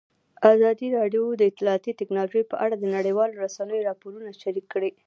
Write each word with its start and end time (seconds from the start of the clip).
ازادي 0.53 0.87
راډیو 0.97 1.23
د 1.35 1.41
اطلاعاتی 1.51 1.91
تکنالوژي 2.01 2.43
په 2.51 2.55
اړه 2.63 2.75
د 2.77 2.85
نړیوالو 2.95 3.39
رسنیو 3.43 3.85
راپورونه 3.89 4.29
شریک 4.41 4.65
کړي. 4.73 4.91